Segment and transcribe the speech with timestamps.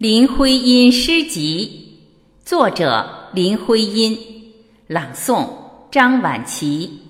[0.00, 1.98] 林徽因诗集，
[2.42, 4.18] 作者林徽因，
[4.86, 5.46] 朗诵
[5.90, 7.02] 张晚琪。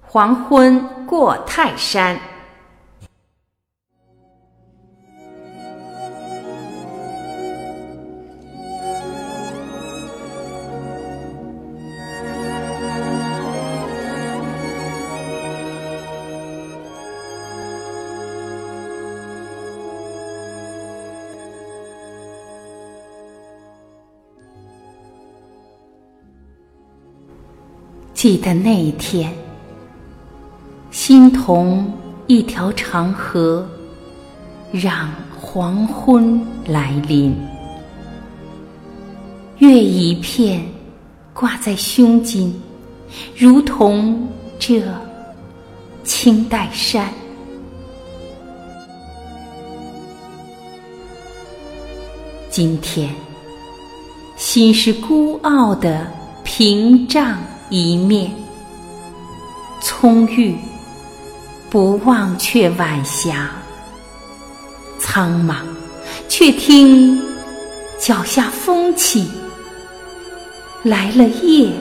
[0.00, 2.20] 黄昏过泰山。
[28.16, 29.30] 记得那一天，
[30.90, 31.92] 心同
[32.26, 33.68] 一条长河，
[34.72, 37.36] 让黄昏来临。
[39.58, 40.64] 月一片
[41.34, 42.58] 挂在胸襟，
[43.36, 44.26] 如同
[44.58, 44.82] 这
[46.02, 47.12] 青黛山。
[52.48, 53.14] 今天，
[54.38, 56.10] 心是孤傲的
[56.44, 57.36] 屏障。
[57.68, 58.30] 一面
[59.80, 60.56] 葱郁，
[61.68, 63.34] 不忘却晚霞；
[65.00, 65.56] 苍茫，
[66.28, 67.20] 却听
[67.98, 69.28] 脚下风起，
[70.84, 71.72] 来了夜。